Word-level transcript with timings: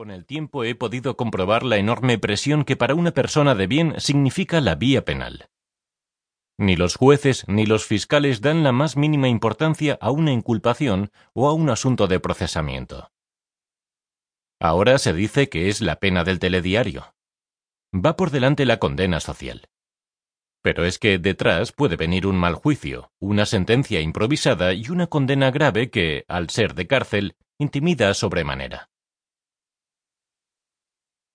Con 0.00 0.10
el 0.10 0.24
tiempo 0.24 0.64
he 0.64 0.74
podido 0.74 1.14
comprobar 1.14 1.62
la 1.62 1.76
enorme 1.76 2.18
presión 2.18 2.64
que 2.64 2.74
para 2.74 2.94
una 2.94 3.10
persona 3.10 3.54
de 3.54 3.66
bien 3.66 4.00
significa 4.00 4.62
la 4.62 4.74
vía 4.74 5.04
penal. 5.04 5.50
Ni 6.56 6.74
los 6.74 6.96
jueces 6.96 7.44
ni 7.48 7.66
los 7.66 7.84
fiscales 7.84 8.40
dan 8.40 8.62
la 8.62 8.72
más 8.72 8.96
mínima 8.96 9.28
importancia 9.28 9.98
a 10.00 10.10
una 10.10 10.32
inculpación 10.32 11.12
o 11.34 11.50
a 11.50 11.52
un 11.52 11.68
asunto 11.68 12.06
de 12.06 12.18
procesamiento. 12.18 13.12
Ahora 14.58 14.96
se 14.96 15.12
dice 15.12 15.50
que 15.50 15.68
es 15.68 15.82
la 15.82 15.96
pena 15.96 16.24
del 16.24 16.38
telediario. 16.38 17.14
Va 17.94 18.16
por 18.16 18.30
delante 18.30 18.64
la 18.64 18.78
condena 18.78 19.20
social. 19.20 19.68
Pero 20.62 20.86
es 20.86 20.98
que 20.98 21.18
detrás 21.18 21.72
puede 21.72 21.96
venir 21.96 22.26
un 22.26 22.36
mal 22.36 22.54
juicio, 22.54 23.12
una 23.18 23.44
sentencia 23.44 24.00
improvisada 24.00 24.72
y 24.72 24.88
una 24.88 25.08
condena 25.08 25.50
grave 25.50 25.90
que, 25.90 26.24
al 26.26 26.48
ser 26.48 26.74
de 26.74 26.86
cárcel, 26.86 27.36
intimida 27.58 28.14
sobremanera. 28.14 28.89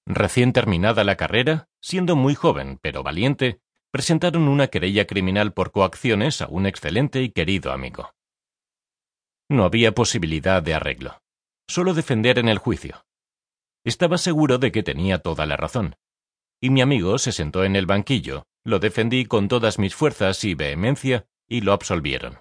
Recién 0.06 0.54
terminada 0.54 1.04
la 1.04 1.18
carrera, 1.18 1.68
siendo 1.82 2.16
muy 2.16 2.36
joven 2.36 2.80
pero 2.82 3.04
valiente, 3.04 3.59
presentaron 3.91 4.48
una 4.48 4.68
querella 4.68 5.08
criminal 5.08 5.54
por 5.54 5.72
coacciones 5.72 6.41
a 6.41 6.48
un 6.48 6.66
excelente 6.66 7.22
y 7.23 7.32
querido 7.32 7.72
amigo. 7.72 8.13
No 9.49 9.63
había 9.63 9.94
posibilidad 9.94 10.62
de 10.62 10.73
arreglo, 10.73 11.22
solo 11.68 11.94
defender 11.94 12.40
en 12.40 12.49
el 12.49 12.58
juicio. 12.58 13.05
Estaba 13.84 14.18
seguro 14.18 14.58
de 14.58 14.72
que 14.72 14.84
tenía 14.84 15.20
toda 15.20 15.46
la 15.46 15.58
razón. 15.58 15.96
Y 16.60 16.70
mi 16.70 16.82
amigo 16.82 17.18
se 17.18 17.32
sentó 17.32 17.63
en 17.63 17.76
el 17.76 17.85
banquillo, 17.85 18.48
lo 18.63 18.80
defendí 18.80 19.26
con 19.26 19.48
todas 19.48 19.77
mis 19.77 19.96
fuerzas 19.96 20.44
y 20.44 20.55
vehemencia, 20.55 21.27
y 21.48 21.62
lo 21.62 21.74
absolvieron. 21.74 22.40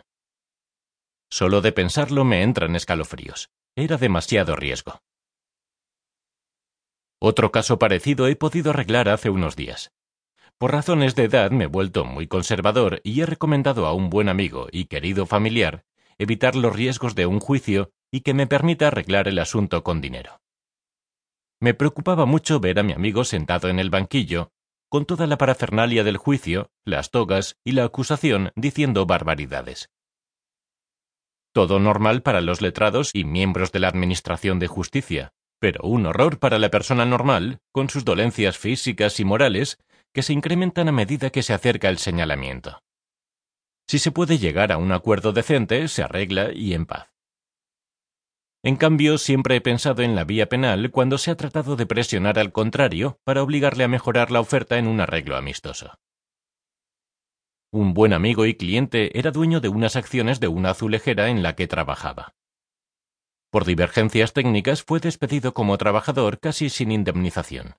Solo 1.30 1.60
de 1.60 1.72
pensarlo 1.72 2.24
me 2.24 2.42
entran 2.42 2.76
escalofríos. 2.76 3.50
Era 3.76 3.96
demasiado 3.96 4.56
riesgo. 4.56 5.02
Otro 7.26 7.50
caso 7.50 7.78
parecido 7.78 8.28
he 8.28 8.36
podido 8.36 8.68
arreglar 8.68 9.08
hace 9.08 9.30
unos 9.30 9.56
días. 9.56 9.94
Por 10.58 10.72
razones 10.72 11.14
de 11.14 11.24
edad 11.24 11.50
me 11.52 11.64
he 11.64 11.68
vuelto 11.68 12.04
muy 12.04 12.26
conservador 12.26 13.00
y 13.02 13.22
he 13.22 13.24
recomendado 13.24 13.86
a 13.86 13.94
un 13.94 14.10
buen 14.10 14.28
amigo 14.28 14.66
y 14.70 14.84
querido 14.88 15.24
familiar 15.24 15.86
evitar 16.18 16.54
los 16.54 16.76
riesgos 16.76 17.14
de 17.14 17.24
un 17.24 17.40
juicio 17.40 17.92
y 18.10 18.20
que 18.20 18.34
me 18.34 18.46
permita 18.46 18.88
arreglar 18.88 19.26
el 19.26 19.38
asunto 19.38 19.82
con 19.82 20.02
dinero. 20.02 20.42
Me 21.60 21.72
preocupaba 21.72 22.26
mucho 22.26 22.60
ver 22.60 22.78
a 22.78 22.82
mi 22.82 22.92
amigo 22.92 23.24
sentado 23.24 23.70
en 23.70 23.78
el 23.78 23.88
banquillo, 23.88 24.52
con 24.90 25.06
toda 25.06 25.26
la 25.26 25.38
parafernalia 25.38 26.04
del 26.04 26.18
juicio, 26.18 26.72
las 26.84 27.10
togas 27.10 27.56
y 27.64 27.72
la 27.72 27.84
acusación 27.84 28.52
diciendo 28.54 29.06
barbaridades. 29.06 29.88
Todo 31.54 31.80
normal 31.80 32.20
para 32.20 32.42
los 32.42 32.60
letrados 32.60 33.12
y 33.14 33.24
miembros 33.24 33.72
de 33.72 33.80
la 33.80 33.88
Administración 33.88 34.58
de 34.58 34.66
Justicia, 34.66 35.32
pero 35.64 35.80
un 35.84 36.04
horror 36.04 36.38
para 36.38 36.58
la 36.58 36.70
persona 36.70 37.06
normal, 37.06 37.62
con 37.72 37.88
sus 37.88 38.04
dolencias 38.04 38.58
físicas 38.58 39.18
y 39.18 39.24
morales, 39.24 39.78
que 40.12 40.20
se 40.20 40.34
incrementan 40.34 40.88
a 40.88 40.92
medida 40.92 41.30
que 41.30 41.42
se 41.42 41.54
acerca 41.54 41.88
el 41.88 41.96
señalamiento. 41.96 42.82
Si 43.88 43.98
se 43.98 44.12
puede 44.12 44.36
llegar 44.36 44.72
a 44.72 44.76
un 44.76 44.92
acuerdo 44.92 45.32
decente, 45.32 45.88
se 45.88 46.02
arregla 46.02 46.52
y 46.52 46.74
en 46.74 46.84
paz. 46.84 47.08
En 48.62 48.76
cambio, 48.76 49.16
siempre 49.16 49.56
he 49.56 49.62
pensado 49.62 50.02
en 50.02 50.14
la 50.14 50.24
vía 50.24 50.50
penal 50.50 50.90
cuando 50.90 51.16
se 51.16 51.30
ha 51.30 51.36
tratado 51.38 51.76
de 51.76 51.86
presionar 51.86 52.38
al 52.38 52.52
contrario 52.52 53.18
para 53.24 53.42
obligarle 53.42 53.84
a 53.84 53.88
mejorar 53.88 54.30
la 54.30 54.40
oferta 54.40 54.76
en 54.76 54.86
un 54.86 55.00
arreglo 55.00 55.34
amistoso. 55.34 55.94
Un 57.72 57.94
buen 57.94 58.12
amigo 58.12 58.44
y 58.44 58.52
cliente 58.52 59.18
era 59.18 59.30
dueño 59.30 59.62
de 59.62 59.70
unas 59.70 59.96
acciones 59.96 60.40
de 60.40 60.48
una 60.48 60.72
azulejera 60.72 61.30
en 61.30 61.42
la 61.42 61.56
que 61.56 61.66
trabajaba. 61.66 62.34
Por 63.54 63.66
divergencias 63.66 64.32
técnicas 64.32 64.82
fue 64.82 64.98
despedido 64.98 65.54
como 65.54 65.78
trabajador 65.78 66.40
casi 66.40 66.68
sin 66.68 66.90
indemnización. 66.90 67.76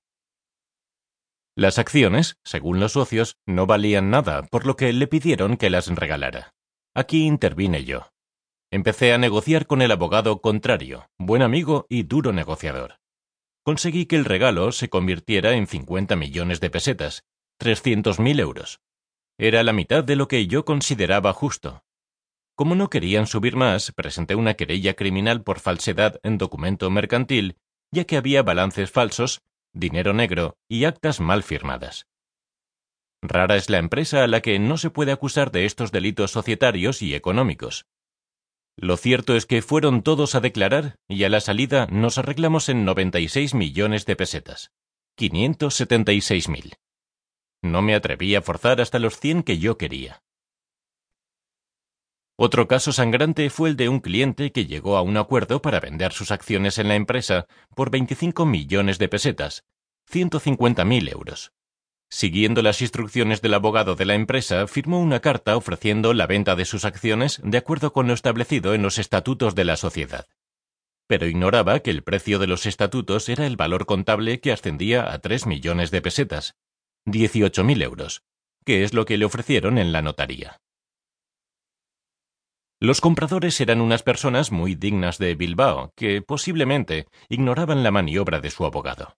Las 1.54 1.80
acciones, 1.80 2.38
según 2.46 2.80
los 2.80 2.94
socios, 2.94 3.36
no 3.46 3.66
valían 3.66 4.10
nada, 4.10 4.44
por 4.44 4.66
lo 4.66 4.78
que 4.78 4.94
le 4.94 5.08
pidieron 5.08 5.58
que 5.58 5.70
las 5.70 5.94
regalara. 5.94 6.54
Aquí 6.94 7.26
intervine 7.26 7.84
yo. 7.84 8.08
Empecé 8.72 9.12
a 9.12 9.18
negociar 9.18 9.68
con 9.68 9.82
el 9.82 9.92
abogado 9.92 10.40
contrario, 10.40 11.10
buen 11.20 11.42
amigo 11.42 11.88
y 11.90 12.04
duro 12.04 12.32
negociador. 12.32 13.02
Conseguí 13.62 14.06
que 14.06 14.16
el 14.16 14.24
regalo 14.24 14.72
se 14.72 14.88
convirtiera 14.88 15.56
en 15.56 15.68
50 15.68 16.16
millones 16.16 16.62
de 16.62 16.70
pesetas, 16.70 17.26
300.000 17.60 18.40
euros. 18.40 18.80
Era 19.38 19.62
la 19.62 19.74
mitad 19.74 20.06
de 20.06 20.16
lo 20.16 20.30
que 20.30 20.48
yo 20.48 20.64
consideraba 20.64 21.34
justo. 21.34 21.84
Como 22.56 22.76
no 22.76 22.90
querían 22.90 23.28
subir 23.28 23.58
más, 23.58 23.92
presenté 23.92 24.36
una 24.36 24.54
querella 24.54 24.96
criminal 24.96 25.44
por 25.44 25.60
falsedad 25.60 26.20
en 26.24 26.38
documento 26.38 26.90
mercantil, 26.90 27.58
ya 27.92 28.06
que 28.06 28.16
había 28.16 28.44
balances 28.44 28.90
falsos, 28.90 29.42
dinero 29.74 30.14
negro 30.14 30.58
y 30.70 30.86
actas 30.86 31.20
mal 31.20 31.44
firmadas. 31.44 32.08
Rara 33.22 33.58
es 33.58 33.70
la 33.70 33.80
empresa 33.80 34.24
a 34.24 34.28
la 34.28 34.42
que 34.42 34.58
no 34.60 34.78
se 34.78 34.90
puede 34.90 35.12
acusar 35.12 35.52
de 35.52 35.66
estos 35.66 35.92
delitos 35.92 36.32
societarios 36.32 37.02
y 37.02 37.14
económicos. 37.14 37.86
Lo 38.78 38.98
cierto 38.98 39.36
es 39.36 39.46
que 39.46 39.62
fueron 39.62 40.02
todos 40.02 40.36
a 40.36 40.42
declarar 40.42 40.98
y 41.08 41.24
a 41.24 41.30
la 41.30 41.42
salida 41.42 41.88
nos 41.88 42.18
arreglamos 42.18 42.70
en 42.70 42.86
96 42.86 43.54
millones 43.54 44.06
de 44.06 44.16
pesetas. 44.16 44.72
576 45.16 46.50
mil. 46.50 46.74
No 47.62 47.82
me 47.82 47.96
atreví 47.96 48.36
a 48.36 48.42
forzar 48.42 48.82
hasta 48.82 49.00
los 49.00 49.20
100 49.20 49.44
que 49.44 49.58
yo 49.58 49.78
quería. 49.78 50.25
Otro 52.38 52.68
caso 52.68 52.92
sangrante 52.92 53.50
fue 53.50 53.70
el 53.70 53.78
de 53.78 53.88
un 53.88 54.02
cliente 54.02 54.52
que 54.52 54.66
llegó 54.66 54.98
a 54.98 55.02
un 55.02 55.16
acuerdo 55.16 55.62
para 55.62 55.80
vender 55.80 56.12
sus 56.12 56.32
acciones 56.32 56.78
en 56.78 56.90
la 56.90 56.96
empresa 56.96 57.48
por 57.76 57.92
25 57.92 58.46
millones 58.46 59.00
de 59.00 59.08
pesetas, 59.08 59.64
150.000 60.12 61.12
euros. 61.12 61.54
Siguiendo 62.10 62.62
las 62.62 62.82
instrucciones 62.82 63.42
del 63.42 63.54
abogado 63.54 63.96
de 63.96 64.06
la 64.06 64.16
empresa, 64.16 64.68
firmó 64.68 65.00
una 65.00 65.22
carta 65.22 65.56
ofreciendo 65.56 66.14
la 66.14 66.28
venta 66.28 66.56
de 66.56 66.66
sus 66.66 66.84
acciones 66.84 67.40
de 67.44 67.58
acuerdo 67.58 67.94
con 67.94 68.08
lo 68.08 68.14
establecido 68.14 68.74
en 68.74 68.82
los 68.82 69.00
estatutos 69.00 69.56
de 69.56 69.64
la 69.64 69.78
sociedad. 69.78 70.28
Pero 71.08 71.28
ignoraba 71.28 71.80
que 71.80 71.92
el 71.92 72.04
precio 72.04 72.38
de 72.38 72.48
los 72.48 72.66
estatutos 72.66 73.30
era 73.30 73.48
el 73.48 73.56
valor 73.56 73.86
contable 73.86 74.42
que 74.42 74.52
ascendía 74.52 75.12
a 75.12 75.20
tres 75.20 75.46
millones 75.46 75.90
de 75.90 76.02
pesetas, 76.02 76.56
18.000 77.06 77.82
euros, 77.82 78.24
que 78.66 78.84
es 78.84 78.94
lo 78.94 79.06
que 79.06 79.18
le 79.18 79.26
ofrecieron 79.26 79.78
en 79.78 79.92
la 79.92 80.02
notaría. 80.02 80.62
Los 82.82 83.00
compradores 83.00 83.60
eran 83.62 83.80
unas 83.80 84.04
personas 84.04 84.52
muy 84.52 84.76
dignas 84.76 85.18
de 85.18 85.36
Bilbao, 85.36 85.94
que 85.96 86.22
posiblemente 86.22 87.08
ignoraban 87.30 87.84
la 87.84 87.92
maniobra 87.92 88.42
de 88.42 88.52
su 88.52 88.66
abogado. 88.66 89.16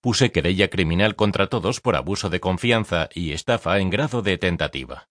Puse 0.00 0.32
querella 0.32 0.68
criminal 0.68 1.16
contra 1.16 1.48
todos 1.48 1.82
por 1.82 1.96
abuso 1.96 2.30
de 2.30 2.40
confianza 2.40 3.10
y 3.14 3.32
estafa 3.32 3.78
en 3.78 3.90
grado 3.90 4.22
de 4.22 4.38
tentativa. 4.38 5.10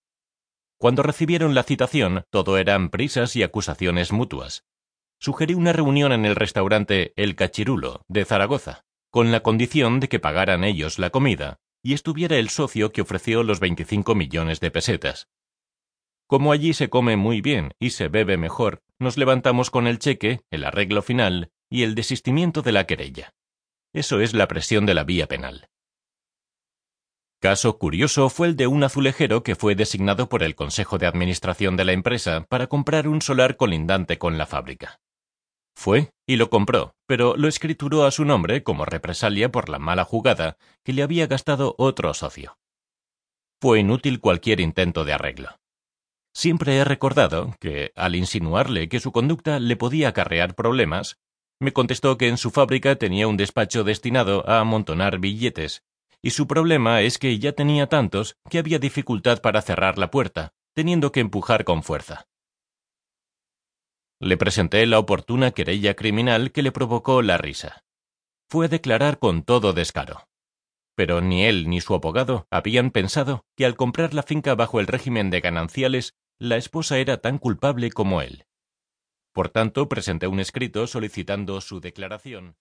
Cuando 0.80 1.04
recibieron 1.04 1.54
la 1.54 1.62
citación, 1.62 2.24
todo 2.32 2.58
eran 2.58 2.90
prisas 2.90 3.36
y 3.36 3.44
acusaciones 3.44 4.12
mutuas. 4.12 4.66
Sugerí 5.20 5.54
una 5.54 5.74
reunión 5.74 6.12
en 6.12 6.26
el 6.26 6.36
restaurante 6.36 7.14
El 7.16 7.36
Cachirulo, 7.36 8.02
de 8.08 8.26
Zaragoza, 8.26 8.86
con 9.12 9.32
la 9.32 9.42
condición 9.42 10.00
de 10.00 10.10
que 10.10 10.20
pagaran 10.20 10.64
ellos 10.64 10.98
la 10.98 11.12
comida 11.12 11.60
y 11.84 11.94
estuviera 11.94 12.38
el 12.38 12.50
socio 12.50 12.92
que 12.92 13.02
ofreció 13.02 13.44
los 13.44 13.60
25 13.60 14.16
millones 14.16 14.60
de 14.60 14.72
pesetas. 14.72 15.28
Como 16.30 16.52
allí 16.52 16.74
se 16.76 16.92
come 16.92 17.18
muy 17.18 17.42
bien 17.42 17.74
y 17.80 17.90
se 17.90 18.08
bebe 18.08 18.38
mejor, 18.38 18.84
nos 19.00 19.18
levantamos 19.18 19.72
con 19.72 19.88
el 19.88 19.98
cheque, 19.98 20.42
el 20.52 20.64
arreglo 20.64 21.02
final 21.02 21.50
y 21.72 21.82
el 21.82 21.96
desistimiento 21.96 22.62
de 22.62 22.72
la 22.72 22.86
querella. 22.86 23.34
Eso 23.94 24.20
es 24.20 24.36
la 24.36 24.48
presión 24.48 24.86
de 24.86 24.94
la 24.94 25.04
vía 25.04 25.26
penal. 25.26 25.70
Caso 27.42 27.80
curioso 27.80 28.30
fue 28.30 28.46
el 28.46 28.56
de 28.56 28.68
un 28.68 28.84
azulejero 28.84 29.42
que 29.42 29.56
fue 29.56 29.74
designado 29.74 30.30
por 30.30 30.44
el 30.44 30.54
Consejo 30.54 31.00
de 31.00 31.08
Administración 31.08 31.76
de 31.78 31.86
la 31.86 31.94
empresa 31.94 32.46
para 32.48 32.68
comprar 32.68 33.08
un 33.08 33.24
solar 33.24 33.58
colindante 33.58 34.20
con 34.20 34.38
la 34.38 34.46
fábrica. 34.46 35.00
Fue 35.76 36.12
y 36.28 36.36
lo 36.36 36.52
compró, 36.52 36.94
pero 37.08 37.38
lo 37.38 37.48
escrituró 37.48 38.06
a 38.06 38.12
su 38.12 38.24
nombre 38.24 38.62
como 38.62 38.86
represalia 38.86 39.52
por 39.52 39.68
la 39.68 39.80
mala 39.80 40.06
jugada 40.06 40.58
que 40.84 40.94
le 40.94 41.02
había 41.02 41.26
gastado 41.26 41.74
otro 41.80 42.14
socio. 42.14 42.60
Fue 43.60 43.80
inútil 43.80 44.20
cualquier 44.20 44.60
intento 44.60 45.06
de 45.06 45.14
arreglo. 45.14 45.59
Siempre 46.40 46.78
he 46.78 46.86
recordado 46.86 47.54
que, 47.60 47.92
al 47.98 48.16
insinuarle 48.16 48.88
que 48.88 49.02
su 49.02 49.12
conducta 49.12 49.60
le 49.60 49.76
podía 49.76 50.08
acarrear 50.08 50.56
problemas, 50.56 51.20
me 51.60 51.74
contestó 51.74 52.18
que 52.18 52.30
en 52.30 52.38
su 52.38 52.50
fábrica 52.50 52.96
tenía 52.96 53.28
un 53.28 53.36
despacho 53.36 53.84
destinado 53.84 54.50
a 54.50 54.62
amontonar 54.62 55.20
billetes, 55.20 55.84
y 56.22 56.30
su 56.30 56.48
problema 56.48 57.02
es 57.02 57.18
que 57.18 57.38
ya 57.40 57.52
tenía 57.52 57.88
tantos 57.88 58.38
que 58.50 58.58
había 58.58 58.80
dificultad 58.80 59.42
para 59.42 59.62
cerrar 59.62 59.98
la 59.98 60.12
puerta, 60.12 60.54
teniendo 60.74 61.12
que 61.12 61.20
empujar 61.20 61.66
con 61.66 61.84
fuerza. 61.84 62.30
Le 64.22 64.38
presenté 64.38 64.86
la 64.86 65.00
oportuna 65.00 65.52
querella 65.52 65.94
criminal 65.94 66.54
que 66.54 66.62
le 66.62 66.72
provocó 66.72 67.22
la 67.22 67.38
risa. 67.38 67.84
Fue 68.50 68.70
declarar 68.70 69.20
con 69.20 69.44
todo 69.44 69.74
descaro. 69.74 70.30
Pero 70.96 71.20
ni 71.20 71.44
él 71.44 71.70
ni 71.70 71.82
su 71.82 71.96
abogado 71.96 72.48
habían 72.50 72.92
pensado 72.92 73.44
que 73.58 73.66
al 73.66 73.76
comprar 73.76 74.14
la 74.14 74.24
finca 74.24 74.56
bajo 74.56 74.80
el 74.80 74.88
régimen 74.88 75.32
de 75.32 75.42
gananciales, 75.42 76.14
la 76.42 76.56
esposa 76.56 76.98
era 77.00 77.18
tan 77.18 77.38
culpable 77.38 77.92
como 77.92 78.22
él. 78.22 78.46
Por 79.34 79.50
tanto, 79.50 79.90
presenté 79.90 80.28
un 80.28 80.40
escrito 80.40 80.88
solicitando 80.88 81.60
su 81.60 81.82
declaración 81.82 82.56